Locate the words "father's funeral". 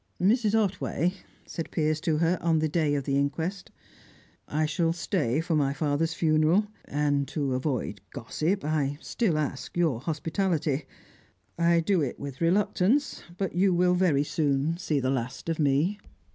5.73-6.65